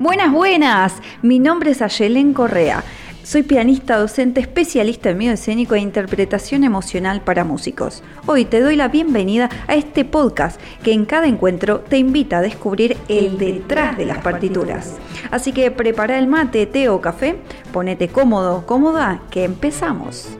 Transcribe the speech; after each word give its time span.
Buenas, 0.00 0.30
buenas. 0.30 0.94
Mi 1.22 1.40
nombre 1.40 1.72
es 1.72 1.82
Ayelen 1.82 2.32
Correa. 2.32 2.84
Soy 3.24 3.42
pianista, 3.42 3.98
docente, 3.98 4.40
especialista 4.40 5.10
en 5.10 5.18
medio 5.18 5.32
escénico 5.32 5.74
e 5.74 5.80
interpretación 5.80 6.62
emocional 6.62 7.20
para 7.20 7.42
músicos. 7.42 8.04
Hoy 8.26 8.44
te 8.44 8.60
doy 8.60 8.76
la 8.76 8.86
bienvenida 8.86 9.50
a 9.66 9.74
este 9.74 10.04
podcast 10.04 10.60
que 10.84 10.92
en 10.92 11.04
cada 11.04 11.26
encuentro 11.26 11.80
te 11.80 11.98
invita 11.98 12.38
a 12.38 12.42
descubrir 12.42 12.96
el 13.08 13.38
detrás 13.38 13.98
de 13.98 14.06
las 14.06 14.18
partituras. 14.18 14.96
Así 15.32 15.50
que 15.50 15.72
prepara 15.72 16.16
el 16.20 16.28
mate, 16.28 16.64
té 16.66 16.88
o 16.88 17.00
café, 17.00 17.34
ponete 17.72 18.06
cómodo, 18.06 18.66
cómoda, 18.66 19.22
que 19.32 19.42
empezamos. 19.42 20.38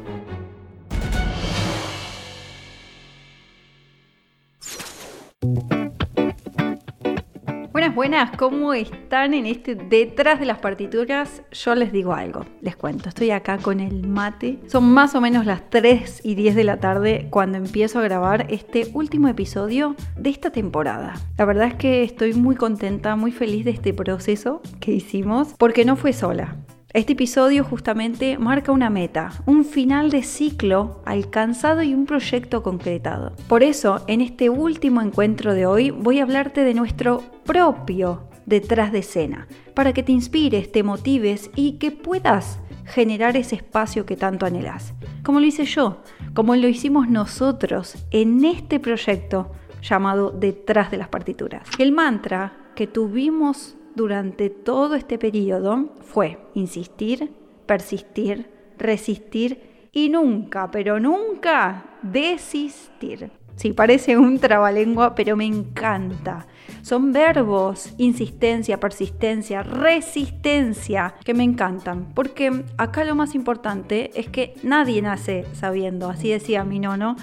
Buenas, 7.99 8.31
¿cómo 8.37 8.75
están 8.75 9.35
en 9.35 9.45
este 9.45 9.75
detrás 9.75 10.39
de 10.39 10.47
las 10.47 10.61
partituras? 10.61 11.43
Yo 11.51 11.75
les 11.75 11.91
digo 11.91 12.15
algo, 12.15 12.45
les 12.61 12.77
cuento, 12.77 13.09
estoy 13.09 13.33
acá 13.33 13.59
con 13.59 13.81
el 13.81 14.07
mate. 14.07 14.61
Son 14.69 14.89
más 14.89 15.17
o 15.17 15.21
menos 15.21 15.47
las 15.47 15.69
3 15.69 16.21
y 16.23 16.37
10 16.37 16.55
de 16.55 16.63
la 16.63 16.79
tarde 16.79 17.27
cuando 17.31 17.59
empiezo 17.59 17.99
a 17.99 18.03
grabar 18.03 18.47
este 18.51 18.87
último 18.95 19.27
episodio 19.27 19.97
de 20.17 20.31
esta 20.31 20.53
temporada. 20.53 21.15
La 21.39 21.45
verdad 21.45 21.67
es 21.67 21.75
que 21.75 22.05
estoy 22.05 22.35
muy 22.35 22.55
contenta, 22.55 23.17
muy 23.17 23.33
feliz 23.33 23.65
de 23.65 23.73
este 23.73 23.93
proceso 23.93 24.63
que 24.79 24.93
hicimos, 24.93 25.57
porque 25.59 25.85
no 25.85 25.97
fue 25.97 26.13
sola. 26.13 26.55
Este 26.95 27.13
episodio 27.13 27.65
justamente 27.65 28.39
marca 28.39 28.73
una 28.73 28.89
meta, 28.89 29.43
un 29.45 29.67
final 29.67 30.11
de 30.11 30.23
ciclo 30.23 31.03
alcanzado 31.05 31.83
y 31.83 31.93
un 31.93 32.07
proyecto 32.07 32.63
concretado. 32.63 33.37
Por 33.47 33.63
eso, 33.63 34.03
en 34.07 34.23
este 34.23 34.49
último 34.49 35.03
encuentro 35.03 35.53
de 35.53 35.67
hoy 35.67 35.91
voy 35.91 36.19
a 36.19 36.23
hablarte 36.23 36.65
de 36.65 36.73
nuestro 36.73 37.23
propio 37.45 38.31
detrás 38.47 38.91
de 38.91 39.01
escena, 39.01 39.49
para 39.75 39.93
que 39.93 40.03
te 40.03 40.13
inspires, 40.13 40.73
te 40.73 40.83
motives 40.83 41.51
y 41.55 41.73
que 41.73 41.91
puedas 41.91 42.59
generar 42.87 43.37
ese 43.37 43.57
espacio 43.57 44.07
que 44.07 44.17
tanto 44.17 44.47
anhelas. 44.47 44.95
Como 45.23 45.41
lo 45.41 45.47
hice 45.47 45.67
yo, 45.67 46.01
como 46.33 46.57
lo 46.57 46.69
hicimos 46.69 47.07
nosotros 47.07 47.97
en 48.13 48.43
este 48.47 48.81
proyecto 48.81 49.53
llamado 49.83 50.31
Detrás 50.31 50.91
de 50.91 50.97
las 50.97 51.09
partituras. 51.09 51.69
El 51.79 51.93
mantra 51.93 52.55
que 52.75 52.87
tuvimos 52.87 53.77
durante 53.95 54.51
todo 54.51 54.95
este 54.95 55.19
periodo 55.19 55.95
fue 56.01 56.39
insistir, 56.55 57.33
persistir, 57.67 58.51
resistir 58.79 59.89
y 59.93 60.09
nunca, 60.09 60.71
pero 60.71 61.01
nunca 61.01 61.85
desistir. 62.03 63.31
Sí, 63.57 63.73
parece 63.73 64.17
un 64.17 64.39
trabalengua, 64.39 65.17
pero 65.17 65.37
me 65.37 65.45
encanta. 65.45 66.47
Son 66.83 67.13
verbos, 67.13 67.93
insistencia, 67.99 68.79
persistencia, 68.79 69.65
resistencia, 69.65 71.15
que 71.25 71.35
me 71.35 71.43
encantan. 71.43 72.13
Porque 72.15 72.65
acá 72.77 73.03
lo 73.03 73.17
más 73.17 73.35
importante 73.35 74.13
es 74.15 74.29
que 74.29 74.55
nadie 74.63 75.03
nace 75.03 75.45
sabiendo, 75.55 76.09
así 76.09 76.31
decía 76.31 76.63
mi 76.63 76.79
nono, 76.79 77.17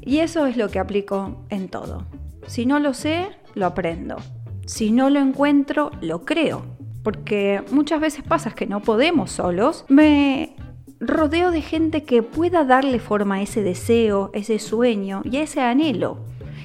y 0.00 0.20
eso 0.20 0.46
es 0.46 0.56
lo 0.56 0.70
que 0.70 0.78
aplico 0.78 1.44
en 1.50 1.68
todo. 1.68 2.06
Si 2.46 2.64
no 2.64 2.78
lo 2.78 2.94
sé, 2.94 3.28
lo 3.54 3.66
aprendo. 3.66 4.16
Si 4.66 4.92
no 4.92 5.10
lo 5.10 5.20
encuentro, 5.20 5.90
lo 6.00 6.24
creo. 6.24 6.64
Porque 7.02 7.62
muchas 7.70 8.00
veces 8.00 8.24
pasa 8.24 8.52
que 8.52 8.66
no 8.66 8.80
podemos 8.80 9.32
solos. 9.32 9.84
Me 9.88 10.54
rodeo 11.00 11.50
de 11.50 11.62
gente 11.62 12.04
que 12.04 12.22
pueda 12.22 12.64
darle 12.64 13.00
forma 13.00 13.36
a 13.36 13.42
ese 13.42 13.62
deseo, 13.62 14.30
ese 14.34 14.58
sueño 14.58 15.22
y 15.24 15.38
a 15.38 15.42
ese 15.42 15.60
anhelo. 15.60 16.18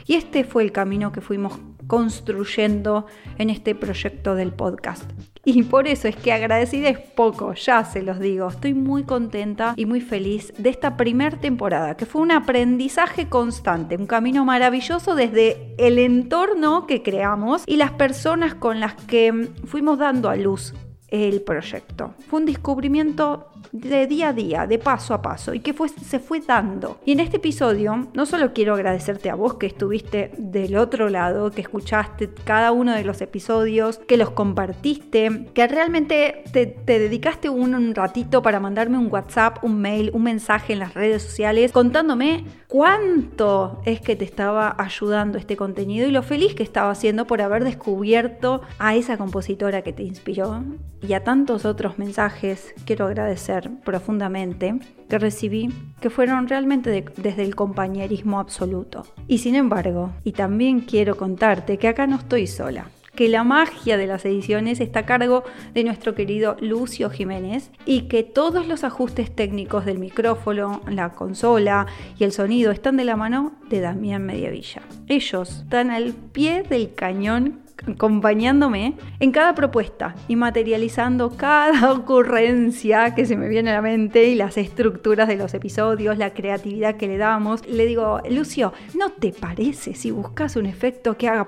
Y 0.05 0.13
este 0.13 0.43
fue 0.43 0.63
el 0.63 0.71
camino 0.71 1.11
que 1.11 1.21
fuimos 1.21 1.59
construyendo 1.87 3.07
en 3.37 3.49
este 3.49 3.73
proyecto 3.73 4.35
del 4.35 4.53
podcast. 4.53 5.09
Y 5.57 5.63
por 5.63 5.87
eso 5.87 6.09
es 6.09 6.15
que 6.17 6.33
agradecida 6.33 6.89
es 6.89 6.99
poco, 6.99 7.53
ya 7.53 7.85
se 7.85 8.01
los 8.01 8.19
digo. 8.19 8.49
Estoy 8.49 8.73
muy 8.73 9.03
contenta 9.03 9.75
y 9.77 9.85
muy 9.85 10.01
feliz 10.01 10.53
de 10.57 10.69
esta 10.69 10.97
primera 10.97 11.39
temporada, 11.39 11.95
que 11.95 12.05
fue 12.05 12.21
un 12.21 12.33
aprendizaje 12.33 13.29
constante, 13.29 13.95
un 13.95 14.07
camino 14.07 14.43
maravilloso 14.43 15.15
desde 15.15 15.73
el 15.77 15.99
entorno 15.99 16.85
que 16.85 17.01
creamos 17.01 17.63
y 17.65 17.77
las 17.77 17.91
personas 17.91 18.55
con 18.55 18.81
las 18.81 18.95
que 18.95 19.49
fuimos 19.63 19.97
dando 19.99 20.29
a 20.29 20.35
luz 20.35 20.73
el 21.07 21.41
proyecto. 21.41 22.13
Fue 22.27 22.41
un 22.41 22.45
descubrimiento 22.45 23.47
de 23.71 24.07
día 24.07 24.29
a 24.29 24.33
día, 24.33 24.67
de 24.67 24.79
paso 24.79 25.13
a 25.13 25.21
paso, 25.21 25.53
y 25.53 25.59
que 25.59 25.73
fue, 25.73 25.89
se 25.89 26.19
fue 26.19 26.39
dando. 26.39 26.99
Y 27.05 27.11
en 27.11 27.19
este 27.19 27.37
episodio 27.37 28.07
no 28.13 28.25
solo 28.25 28.53
quiero 28.53 28.73
agradecerte 28.73 29.29
a 29.29 29.35
vos 29.35 29.55
que 29.55 29.67
estuviste 29.67 30.31
del 30.37 30.77
otro 30.77 31.09
lado, 31.09 31.51
que 31.51 31.61
escuchaste 31.61 32.29
cada 32.43 32.71
uno 32.71 32.93
de 32.93 33.03
los 33.03 33.21
episodios, 33.21 33.99
que 33.99 34.17
los 34.17 34.31
compartiste, 34.31 35.47
que 35.53 35.67
realmente 35.67 36.43
te, 36.51 36.65
te 36.65 36.99
dedicaste 36.99 37.49
un, 37.49 37.75
un 37.75 37.95
ratito 37.95 38.41
para 38.41 38.59
mandarme 38.59 38.97
un 38.97 39.11
WhatsApp, 39.11 39.63
un 39.63 39.79
mail, 39.81 40.11
un 40.13 40.23
mensaje 40.23 40.73
en 40.73 40.79
las 40.79 40.93
redes 40.93 41.23
sociales, 41.23 41.71
contándome 41.71 42.45
cuánto 42.67 43.81
es 43.85 44.01
que 44.01 44.15
te 44.15 44.25
estaba 44.25 44.75
ayudando 44.77 45.37
este 45.37 45.57
contenido 45.57 46.07
y 46.07 46.11
lo 46.11 46.23
feliz 46.23 46.53
que 46.53 46.63
estaba 46.63 46.91
haciendo 46.91 47.27
por 47.27 47.41
haber 47.41 47.63
descubierto 47.63 48.61
a 48.79 48.95
esa 48.95 49.17
compositora 49.17 49.81
que 49.81 49.93
te 49.93 50.03
inspiró 50.03 50.63
y 51.01 51.13
a 51.13 51.23
tantos 51.23 51.65
otros 51.65 51.99
mensajes 51.99 52.73
quiero 52.85 53.05
agradecer 53.05 53.56
profundamente 53.83 54.75
que 55.09 55.19
recibí 55.19 55.69
que 56.01 56.09
fueron 56.09 56.47
realmente 56.47 57.05
desde 57.17 57.43
el 57.43 57.55
compañerismo 57.55 58.39
absoluto. 58.39 59.05
Y 59.27 59.39
sin 59.39 59.55
embargo, 59.55 60.11
y 60.23 60.33
también 60.33 60.81
quiero 60.81 61.17
contarte 61.17 61.77
que 61.77 61.87
acá 61.87 62.07
no 62.07 62.17
estoy 62.17 62.47
sola 62.47 62.87
que 63.17 63.27
la 63.27 63.43
magia 63.43 63.97
de 63.97 64.05
las 64.05 64.23
ediciones 64.25 64.79
está 64.79 64.99
a 64.99 65.05
cargo 65.07 65.43
de 65.73 65.83
nuestro 65.83 66.13
querido 66.13 66.55
Lucio 66.61 67.09
Jiménez 67.09 67.71
y 67.83 68.01
que 68.01 68.21
todos 68.21 68.67
los 68.67 68.83
ajustes 68.83 69.35
técnicos 69.35 69.85
del 69.85 69.97
micrófono, 69.97 70.81
la 70.87 71.09
consola 71.09 71.87
y 72.19 72.25
el 72.25 72.31
sonido 72.31 72.71
están 72.71 72.95
de 72.95 73.05
la 73.05 73.15
mano 73.15 73.53
de 73.69 73.81
Damián 73.81 74.23
Mediavilla. 74.23 74.83
Ellos 75.07 75.61
están 75.63 75.89
al 75.89 76.13
pie 76.13 76.61
del 76.61 76.93
cañón 76.93 77.61
acompañándome 77.87 78.95
en 79.19 79.31
cada 79.31 79.55
propuesta 79.55 80.15
y 80.27 80.35
materializando 80.35 81.31
cada 81.31 81.91
ocurrencia 81.93 83.15
que 83.15 83.25
se 83.25 83.35
me 83.35 83.47
viene 83.47 83.71
a 83.71 83.75
la 83.75 83.81
mente 83.81 84.25
y 84.25 84.35
las 84.35 84.57
estructuras 84.57 85.27
de 85.27 85.35
los 85.35 85.53
episodios, 85.53 86.17
la 86.17 86.33
creatividad 86.33 86.95
que 86.97 87.07
le 87.07 87.17
damos. 87.17 87.67
Le 87.67 87.85
digo, 87.85 88.21
Lucio, 88.29 88.73
¿no 88.95 89.09
te 89.11 89.31
parece 89.31 89.93
si 89.93 90.11
buscas 90.11 90.55
un 90.55 90.65
efecto 90.65 91.17
que 91.17 91.29
haga... 91.29 91.47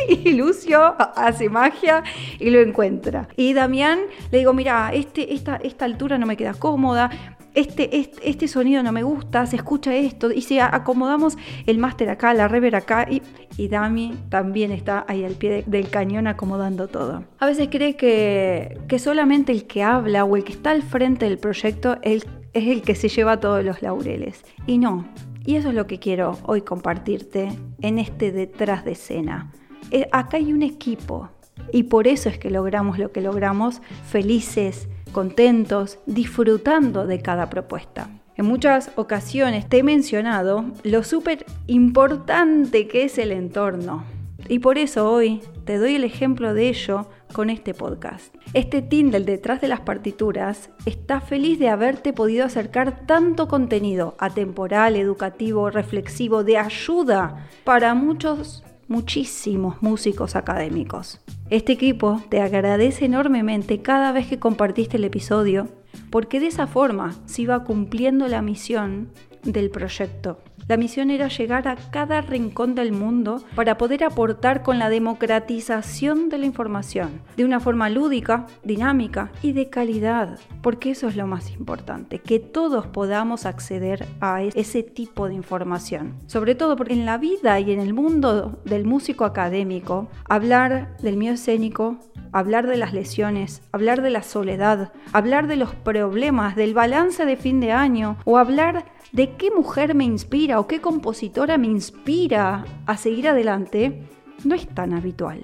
y 0.08 0.32
Lucio 0.32 0.94
hace 0.98 1.48
magia 1.48 2.02
y 2.38 2.50
lo 2.50 2.60
encuentra. 2.60 3.28
Y 3.36 3.52
Damián 3.52 4.00
le 4.30 4.38
digo, 4.38 4.52
mira, 4.52 4.90
este, 4.92 5.34
esta, 5.34 5.56
esta 5.56 5.84
altura 5.84 6.18
no 6.18 6.26
me 6.26 6.36
queda 6.36 6.54
cómoda, 6.54 7.10
este, 7.54 8.10
este, 8.22 8.48
sonido 8.48 8.82
no 8.82 8.92
me 8.92 9.02
gusta, 9.02 9.46
se 9.46 9.56
escucha 9.56 9.94
esto, 9.94 10.30
y 10.30 10.42
si 10.42 10.58
acomodamos 10.58 11.36
el 11.66 11.78
máster 11.78 12.08
acá, 12.10 12.32
la 12.34 12.48
rever 12.48 12.76
acá, 12.76 13.06
y, 13.10 13.22
Dami 13.68 14.14
también 14.30 14.72
está 14.72 15.04
ahí 15.06 15.22
al 15.22 15.34
pie 15.34 15.64
del 15.66 15.90
cañón 15.90 16.26
acomodando 16.26 16.88
todo. 16.88 17.24
A 17.38 17.46
veces 17.46 17.68
cree 17.70 17.94
que, 17.94 18.78
que 18.88 18.98
solamente 18.98 19.52
el 19.52 19.66
que 19.66 19.82
habla 19.82 20.24
o 20.24 20.36
el 20.36 20.44
que 20.44 20.52
está 20.52 20.70
al 20.70 20.82
frente 20.82 21.26
del 21.26 21.38
proyecto 21.38 21.98
es 22.00 22.26
el 22.54 22.80
que 22.82 22.94
se 22.94 23.08
lleva 23.08 23.38
todos 23.38 23.62
los 23.62 23.82
laureles. 23.82 24.42
Y 24.66 24.78
no, 24.78 25.06
y 25.44 25.56
eso 25.56 25.68
es 25.68 25.74
lo 25.74 25.86
que 25.86 25.98
quiero 25.98 26.38
hoy 26.44 26.62
compartirte 26.62 27.48
en 27.80 27.98
este 27.98 28.32
detrás 28.32 28.84
de 28.84 28.92
escena. 28.92 29.52
Eh, 29.90 30.08
acá 30.12 30.36
hay 30.36 30.52
un 30.52 30.62
equipo 30.62 31.28
y 31.72 31.84
por 31.84 32.06
eso 32.06 32.28
es 32.28 32.38
que 32.38 32.50
logramos 32.50 32.98
lo 32.98 33.12
que 33.12 33.20
logramos, 33.20 33.82
felices, 34.06 34.88
contentos, 35.10 35.98
disfrutando 36.06 37.06
de 37.06 37.20
cada 37.20 37.50
propuesta. 37.50 38.08
En 38.36 38.46
muchas 38.46 38.90
ocasiones 38.96 39.68
te 39.68 39.78
he 39.78 39.82
mencionado 39.82 40.64
lo 40.82 41.04
súper 41.04 41.44
importante 41.66 42.88
que 42.88 43.04
es 43.04 43.18
el 43.18 43.32
entorno. 43.32 44.04
Y 44.48 44.60
por 44.60 44.78
eso 44.78 45.10
hoy 45.10 45.42
te 45.64 45.78
doy 45.78 45.96
el 45.96 46.04
ejemplo 46.04 46.54
de 46.54 46.68
ello 46.68 47.06
con 47.32 47.50
este 47.50 47.74
podcast. 47.74 48.34
Este 48.54 48.82
team 48.82 49.10
del 49.10 49.24
detrás 49.24 49.60
de 49.60 49.68
las 49.68 49.80
partituras 49.80 50.70
está 50.86 51.20
feliz 51.20 51.58
de 51.58 51.68
haberte 51.68 52.12
podido 52.12 52.44
acercar 52.44 53.06
tanto 53.06 53.46
contenido 53.46 54.16
atemporal, 54.18 54.96
educativo, 54.96 55.70
reflexivo, 55.70 56.42
de 56.42 56.58
ayuda 56.58 57.46
para 57.64 57.94
muchos 57.94 58.64
muchísimos 58.88 59.80
músicos 59.82 60.34
académicos. 60.34 61.20
Este 61.50 61.72
equipo 61.72 62.22
te 62.28 62.40
agradece 62.40 63.06
enormemente 63.06 63.82
cada 63.82 64.12
vez 64.12 64.28
que 64.28 64.38
compartiste 64.38 64.98
el 64.98 65.04
episodio, 65.04 65.66
porque 66.08 66.38
de 66.38 66.46
esa 66.46 66.68
forma 66.68 67.16
se 67.26 67.42
iba 67.42 67.64
cumpliendo 67.64 68.28
la 68.28 68.40
misión 68.40 69.10
del 69.42 69.68
proyecto, 69.68 70.38
La 70.70 70.76
misión 70.76 71.10
era 71.10 71.26
llegar 71.26 71.66
a 71.66 71.74
cada 71.74 72.20
rincón 72.20 72.76
del 72.76 72.92
mundo 72.92 73.42
para 73.56 73.76
poder 73.76 74.04
aportar 74.04 74.62
con 74.62 74.78
la 74.78 74.88
democratización 74.88 76.28
de 76.28 76.38
la 76.38 76.46
información, 76.46 77.22
de 77.36 77.44
una 77.44 77.58
forma 77.58 77.90
lúdica, 77.90 78.46
dinámica 78.62 79.32
y 79.42 79.50
de 79.50 79.68
calidad, 79.68 80.38
porque 80.62 80.92
eso 80.92 81.08
es 81.08 81.16
lo 81.16 81.26
más 81.26 81.50
importante, 81.50 82.20
que 82.20 82.38
todos 82.38 82.86
podamos 82.86 83.46
acceder 83.46 84.06
a 84.20 84.44
ese 84.44 84.84
tipo 84.84 85.26
de 85.26 85.34
información. 85.34 86.14
Sobre 86.28 86.54
todo 86.54 86.76
porque 86.76 86.94
en 86.94 87.04
la 87.04 87.18
vida 87.18 87.58
y 87.58 87.72
en 87.72 87.80
el 87.80 87.92
mundo 87.92 88.60
del 88.64 88.84
músico 88.84 89.24
académico, 89.24 90.08
hablar 90.28 90.96
del 90.98 91.16
miedo 91.16 91.34
escénico, 91.34 91.98
hablar 92.32 92.66
de 92.66 92.76
las 92.76 92.92
lesiones, 92.92 93.62
hablar 93.72 94.02
de 94.02 94.10
la 94.10 94.22
soledad, 94.22 94.92
hablar 95.12 95.46
de 95.46 95.56
los 95.56 95.74
problemas, 95.74 96.56
del 96.56 96.74
balance 96.74 97.24
de 97.24 97.36
fin 97.36 97.60
de 97.60 97.72
año 97.72 98.16
o 98.24 98.38
hablar 98.38 98.86
de 99.12 99.36
qué 99.36 99.50
mujer 99.50 99.94
me 99.94 100.04
inspira 100.04 100.60
o 100.60 100.66
qué 100.66 100.80
compositora 100.80 101.58
me 101.58 101.66
inspira 101.66 102.64
a 102.86 102.96
seguir 102.96 103.28
adelante, 103.28 104.02
no 104.44 104.54
es 104.54 104.68
tan 104.68 104.94
habitual. 104.94 105.42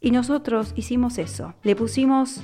Y 0.00 0.10
nosotros 0.10 0.72
hicimos 0.76 1.18
eso, 1.18 1.54
le 1.62 1.76
pusimos 1.76 2.40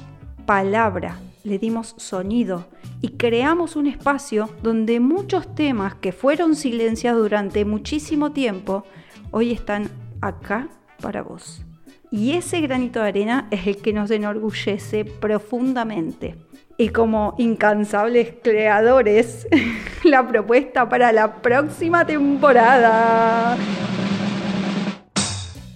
palabra, 0.46 1.18
le 1.44 1.58
dimos 1.58 1.94
sonido 1.96 2.66
y 3.00 3.10
creamos 3.10 3.76
un 3.76 3.86
espacio 3.86 4.50
donde 4.62 5.00
muchos 5.00 5.54
temas 5.54 5.94
que 5.94 6.12
fueron 6.12 6.54
silenciados 6.54 7.22
durante 7.22 7.64
muchísimo 7.64 8.32
tiempo, 8.32 8.84
hoy 9.30 9.52
están 9.52 9.90
acá 10.20 10.68
para 11.00 11.22
vos. 11.22 11.64
Y 12.10 12.32
ese 12.32 12.60
granito 12.60 13.00
de 13.00 13.08
arena 13.08 13.48
es 13.50 13.66
el 13.66 13.78
que 13.78 13.92
nos 13.92 14.10
enorgullece 14.10 15.04
profundamente. 15.04 16.36
Y 16.78 16.90
como 16.90 17.34
incansables 17.38 18.34
creadores, 18.42 19.48
la 20.04 20.26
propuesta 20.26 20.88
para 20.88 21.12
la 21.12 21.36
próxima 21.42 22.06
temporada 22.06 23.56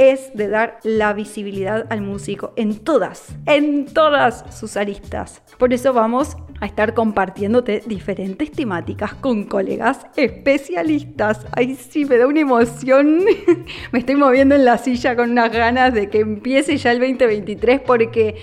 es 0.00 0.32
de 0.32 0.48
dar 0.48 0.80
la 0.82 1.12
visibilidad 1.12 1.86
al 1.90 2.00
músico 2.00 2.54
en 2.56 2.78
todas, 2.78 3.36
en 3.44 3.84
todas 3.84 4.46
sus 4.58 4.78
aristas. 4.78 5.42
Por 5.58 5.74
eso 5.74 5.92
vamos 5.92 6.38
a 6.58 6.64
estar 6.64 6.94
compartiéndote 6.94 7.82
diferentes 7.84 8.50
temáticas 8.50 9.12
con 9.12 9.44
colegas 9.44 10.06
especialistas. 10.16 11.44
Ay, 11.52 11.74
sí, 11.74 12.06
me 12.06 12.16
da 12.16 12.26
una 12.26 12.40
emoción. 12.40 13.24
me 13.92 13.98
estoy 13.98 14.16
moviendo 14.16 14.54
en 14.54 14.64
la 14.64 14.78
silla 14.78 15.14
con 15.14 15.32
unas 15.32 15.52
ganas 15.52 15.92
de 15.92 16.08
que 16.08 16.20
empiece 16.20 16.78
ya 16.78 16.92
el 16.92 17.00
2023 17.00 17.82
porque 17.82 18.36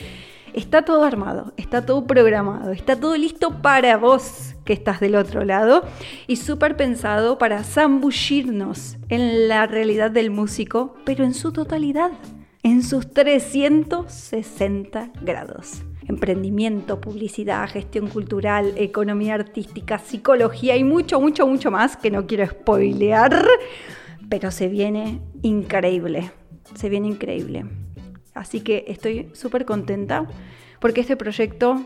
está 0.58 0.84
todo 0.84 1.04
armado, 1.04 1.54
está 1.58 1.86
todo 1.86 2.08
programado, 2.08 2.72
está 2.72 3.00
todo 3.00 3.16
listo 3.16 3.62
para 3.62 3.96
vos 3.98 4.56
que 4.66 4.74
estás 4.74 5.00
del 5.00 5.16
otro 5.16 5.46
lado 5.46 5.84
y 6.26 6.38
súper 6.38 6.76
pensado 6.76 7.38
para 7.38 7.64
zambullirnos 7.64 8.98
en 9.10 9.48
la 9.48 9.68
realidad 9.68 10.12
del 10.12 10.32
músico, 10.32 10.96
pero 11.06 11.24
en 11.24 11.34
su 11.34 11.54
totalidad, 11.54 12.12
en 12.64 12.84
sus 12.84 13.12
360 13.12 15.12
grados. 15.22 15.84
Emprendimiento, 16.08 17.02
publicidad, 17.02 17.70
gestión 17.70 18.08
cultural, 18.08 18.74
economía 18.78 19.36
artística, 19.36 20.00
psicología 20.00 20.76
y 20.76 20.84
mucho, 20.84 21.22
mucho, 21.22 21.46
mucho 21.46 21.70
más 21.70 21.98
que 21.98 22.10
no 22.10 22.26
quiero 22.26 22.48
spoilear, 22.48 23.46
pero 24.30 24.52
se 24.52 24.70
viene 24.70 25.22
increíble, 25.44 26.32
se 26.76 26.90
viene 26.90 27.10
increíble. 27.10 27.66
Así 28.38 28.62
que 28.62 28.86
estoy 28.88 29.30
súper 29.34 29.66
contenta 29.66 30.28
porque 30.80 31.02
este 31.02 31.18
proyecto 31.18 31.82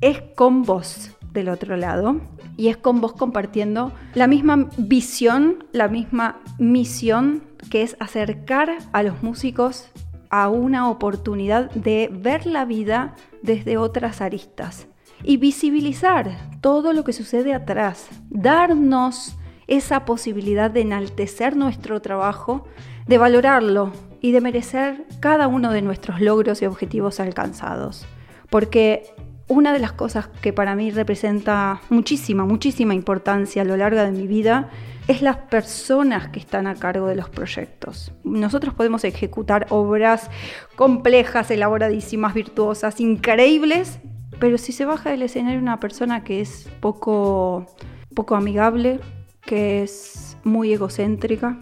es 0.00 0.22
con 0.34 0.62
vos 0.62 1.16
del 1.32 1.48
otro 1.48 1.76
lado 1.76 2.20
y 2.56 2.68
es 2.68 2.76
con 2.76 3.00
vos 3.00 3.12
compartiendo 3.12 3.92
la 4.14 4.26
misma 4.26 4.68
visión, 4.76 5.64
la 5.72 5.88
misma 5.88 6.40
misión 6.58 7.42
que 7.70 7.82
es 7.82 7.96
acercar 8.00 8.78
a 8.92 9.02
los 9.02 9.22
músicos 9.22 9.88
a 10.28 10.48
una 10.48 10.88
oportunidad 10.90 11.70
de 11.70 12.10
ver 12.12 12.46
la 12.46 12.64
vida 12.64 13.14
desde 13.42 13.76
otras 13.76 14.20
aristas 14.20 14.86
y 15.22 15.36
visibilizar 15.36 16.36
todo 16.60 16.92
lo 16.92 17.04
que 17.04 17.12
sucede 17.12 17.52
atrás, 17.52 18.08
darnos 18.30 19.36
esa 19.66 20.04
posibilidad 20.04 20.70
de 20.70 20.80
enaltecer 20.80 21.56
nuestro 21.56 22.00
trabajo, 22.00 22.64
de 23.06 23.18
valorarlo 23.18 23.92
y 24.20 24.32
de 24.32 24.40
merecer 24.40 25.04
cada 25.20 25.48
uno 25.48 25.72
de 25.72 25.82
nuestros 25.82 26.20
logros 26.20 26.62
y 26.62 26.66
objetivos 26.66 27.20
alcanzados. 27.20 28.06
Porque 28.50 29.04
una 29.48 29.72
de 29.72 29.80
las 29.80 29.92
cosas 29.92 30.28
que 30.40 30.52
para 30.52 30.76
mí 30.76 30.90
representa 30.90 31.80
muchísima, 31.88 32.44
muchísima 32.44 32.94
importancia 32.94 33.62
a 33.62 33.64
lo 33.64 33.76
largo 33.76 34.00
de 34.00 34.12
mi 34.12 34.26
vida 34.26 34.70
es 35.08 35.22
las 35.22 35.38
personas 35.38 36.28
que 36.28 36.38
están 36.38 36.68
a 36.68 36.76
cargo 36.76 37.08
de 37.08 37.16
los 37.16 37.28
proyectos. 37.28 38.12
Nosotros 38.22 38.74
podemos 38.74 39.02
ejecutar 39.02 39.66
obras 39.70 40.30
complejas, 40.76 41.50
elaboradísimas, 41.50 42.32
virtuosas, 42.32 43.00
increíbles, 43.00 43.98
pero 44.38 44.56
si 44.56 44.70
se 44.70 44.84
baja 44.84 45.10
del 45.10 45.22
escenario 45.22 45.58
una 45.58 45.80
persona 45.80 46.22
que 46.22 46.40
es 46.40 46.68
poco, 46.78 47.66
poco 48.14 48.36
amigable, 48.36 49.00
que 49.44 49.82
es 49.82 50.36
muy 50.44 50.72
egocéntrica, 50.72 51.58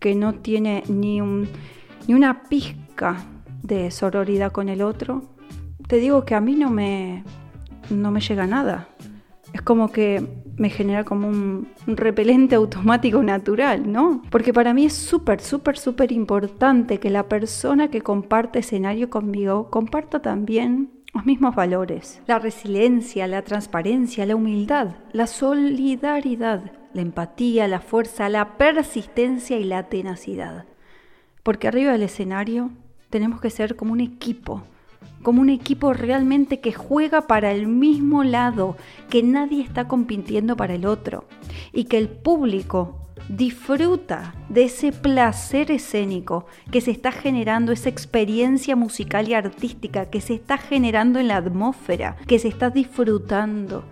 que 0.00 0.14
no 0.14 0.34
tiene 0.36 0.82
ni, 0.88 1.20
ni 2.08 2.14
una 2.14 2.42
pizca 2.44 3.18
de 3.62 3.90
sororidad 3.90 4.50
con 4.50 4.70
el 4.70 4.80
otro, 4.80 5.22
te 5.86 5.96
digo 5.96 6.24
que 6.24 6.34
a 6.34 6.40
mí 6.40 6.56
no 6.56 6.70
me, 6.70 7.22
no 7.90 8.10
me 8.10 8.20
llega 8.20 8.46
nada. 8.46 8.88
Es 9.52 9.60
como 9.60 9.92
que 9.92 10.26
me 10.56 10.70
genera 10.70 11.04
como 11.04 11.28
un, 11.28 11.68
repelente 11.86 12.54
automático 12.54 13.22
natural, 13.22 13.92
¿no? 13.92 14.22
Porque 14.30 14.54
para 14.54 14.72
mí 14.72 14.86
es 14.86 14.94
súper, 14.94 15.40
súper, 15.40 15.78
súper 15.78 16.10
importante 16.10 16.98
que 16.98 17.10
la 17.10 17.28
persona 17.28 17.88
que 17.88 18.00
comparte 18.00 18.60
escenario 18.60 19.10
conmigo 19.10 19.70
comparta 19.70 20.20
también 20.20 20.90
los 21.12 21.26
mismos 21.26 21.54
valores. 21.54 22.22
La 22.26 22.38
resiliencia, 22.38 23.26
la 23.26 23.42
transparencia, 23.42 24.24
la 24.24 24.34
humildad, 24.34 24.96
la 25.12 25.26
solidaridad, 25.26 26.72
la 26.94 27.02
empatía, 27.02 27.68
la 27.68 27.80
fuerza, 27.80 28.30
la 28.30 28.56
persistencia 28.56 29.58
y 29.58 29.64
la 29.64 29.84
tenacidad. 29.84 30.64
Porque 31.48 31.66
arriba 31.66 31.92
del 31.92 32.02
escenario 32.02 32.68
tenemos 33.08 33.40
que 33.40 33.48
ser 33.48 33.74
como 33.74 33.94
un 33.94 34.02
equipo 34.02 34.64
como 35.22 35.40
un 35.40 35.48
equipo 35.48 35.94
realmente 35.94 36.60
que 36.60 36.74
juega 36.74 37.22
para 37.22 37.52
el 37.52 37.66
mismo 37.66 38.22
lado, 38.22 38.76
que 39.08 39.22
nadie 39.22 39.62
está 39.62 39.88
compitiendo 39.88 40.58
para 40.58 40.74
el 40.74 40.84
otro 40.84 41.24
y 41.72 41.84
que 41.84 41.96
el 41.96 42.10
público 42.10 43.08
disfruta 43.30 44.34
de 44.50 44.64
ese 44.64 44.92
placer 44.92 45.70
escénico 45.70 46.44
que 46.70 46.82
se 46.82 46.90
está 46.90 47.12
generando, 47.12 47.72
esa 47.72 47.88
experiencia 47.88 48.76
musical 48.76 49.26
y 49.26 49.32
artística 49.32 50.10
que 50.10 50.20
se 50.20 50.34
está 50.34 50.58
generando 50.58 51.18
en 51.18 51.28
la 51.28 51.36
atmósfera, 51.36 52.18
que 52.26 52.38
se 52.38 52.48
está 52.48 52.68
disfrutando 52.68 53.84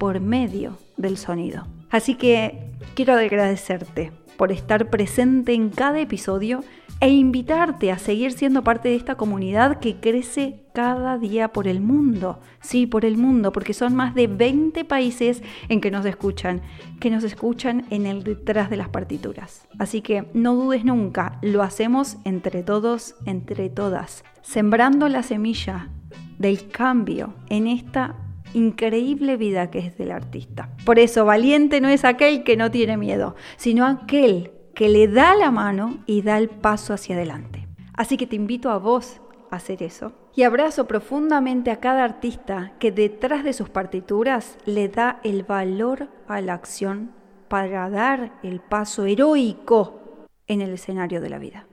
por 0.00 0.18
medio 0.18 0.78
del 0.96 1.16
sonido. 1.16 1.68
Así 1.90 2.16
que 2.16 2.72
quiero 2.96 3.14
agradecerte 3.14 4.23
por 4.36 4.52
estar 4.52 4.90
presente 4.90 5.52
en 5.54 5.70
cada 5.70 6.00
episodio 6.00 6.60
e 7.00 7.08
invitarte 7.10 7.90
a 7.90 7.98
seguir 7.98 8.32
siendo 8.32 8.62
parte 8.62 8.88
de 8.88 8.96
esta 8.96 9.16
comunidad 9.16 9.78
que 9.78 9.96
crece 9.96 10.64
cada 10.72 11.18
día 11.18 11.52
por 11.52 11.68
el 11.68 11.80
mundo. 11.80 12.40
Sí, 12.60 12.86
por 12.86 13.04
el 13.04 13.16
mundo, 13.16 13.52
porque 13.52 13.74
son 13.74 13.94
más 13.94 14.14
de 14.14 14.26
20 14.26 14.84
países 14.84 15.42
en 15.68 15.80
que 15.80 15.90
nos 15.90 16.06
escuchan, 16.06 16.62
que 17.00 17.10
nos 17.10 17.24
escuchan 17.24 17.84
en 17.90 18.06
el 18.06 18.24
detrás 18.24 18.70
de 18.70 18.76
las 18.76 18.88
partituras. 18.88 19.68
Así 19.78 20.00
que 20.00 20.28
no 20.34 20.54
dudes 20.54 20.84
nunca, 20.84 21.38
lo 21.42 21.62
hacemos 21.62 22.16
entre 22.24 22.62
todos, 22.62 23.16
entre 23.26 23.68
todas, 23.68 24.24
sembrando 24.42 25.08
la 25.08 25.22
semilla 25.22 25.90
del 26.38 26.68
cambio 26.68 27.34
en 27.48 27.66
esta 27.66 28.16
increíble 28.54 29.36
vida 29.36 29.70
que 29.70 29.80
es 29.80 29.98
del 29.98 30.10
artista. 30.10 30.70
Por 30.84 30.98
eso, 30.98 31.24
valiente 31.24 31.80
no 31.80 31.88
es 31.88 32.04
aquel 32.04 32.44
que 32.44 32.56
no 32.56 32.70
tiene 32.70 32.96
miedo, 32.96 33.34
sino 33.56 33.86
aquel 33.86 34.52
que 34.74 34.88
le 34.88 35.08
da 35.08 35.34
la 35.34 35.50
mano 35.50 35.98
y 36.06 36.22
da 36.22 36.38
el 36.38 36.48
paso 36.48 36.94
hacia 36.94 37.14
adelante. 37.14 37.68
Así 37.94 38.16
que 38.16 38.26
te 38.26 38.36
invito 38.36 38.70
a 38.70 38.78
vos 38.78 39.20
a 39.50 39.56
hacer 39.56 39.82
eso. 39.82 40.12
Y 40.34 40.42
abrazo 40.42 40.86
profundamente 40.86 41.70
a 41.70 41.78
cada 41.78 42.02
artista 42.02 42.72
que 42.80 42.90
detrás 42.90 43.44
de 43.44 43.52
sus 43.52 43.68
partituras 43.68 44.58
le 44.64 44.88
da 44.88 45.20
el 45.22 45.44
valor 45.44 46.08
a 46.26 46.40
la 46.40 46.54
acción 46.54 47.12
para 47.48 47.88
dar 47.88 48.32
el 48.42 48.60
paso 48.60 49.04
heroico 49.04 50.26
en 50.48 50.60
el 50.60 50.72
escenario 50.72 51.20
de 51.20 51.30
la 51.30 51.38
vida. 51.38 51.66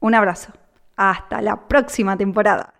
Un 0.00 0.14
abrazo. 0.14 0.52
Hasta 0.96 1.40
la 1.40 1.68
próxima 1.68 2.16
temporada. 2.16 2.79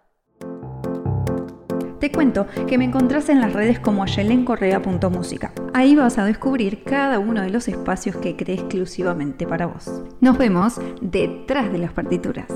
Te 2.00 2.10
cuento 2.10 2.46
que 2.66 2.78
me 2.78 2.86
encontrás 2.86 3.28
en 3.28 3.42
las 3.42 3.52
redes 3.52 3.78
como 3.78 4.02
ayelencorrea.música. 4.02 5.52
Ahí 5.74 5.94
vas 5.94 6.16
a 6.16 6.24
descubrir 6.24 6.82
cada 6.82 7.18
uno 7.18 7.42
de 7.42 7.50
los 7.50 7.68
espacios 7.68 8.16
que 8.16 8.36
creé 8.36 8.56
exclusivamente 8.56 9.46
para 9.46 9.66
vos. 9.66 10.02
Nos 10.18 10.38
vemos 10.38 10.80
detrás 11.02 11.70
de 11.70 11.78
las 11.78 11.92
partituras. 11.92 12.46